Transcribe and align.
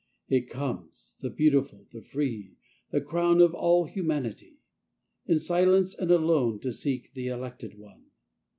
It 0.29 0.49
comes,— 0.49 1.15
the 1.21 1.29
beautiful, 1.29 1.85
the 1.91 2.01
free, 2.01 2.55
Tl: 2.91 3.05
>wn 3.05 3.39
of 3.39 3.53
all 3.53 3.85
humanity,— 3.85 4.57
In 5.27 5.37
silence 5.37 5.93
and 5.93 6.09
alone 6.09 6.57
2Q 6.57 6.61
To 6.63 6.71
seek 6.73 7.13
the 7.13 7.27
elected 7.27 7.77
one. 7.77 8.05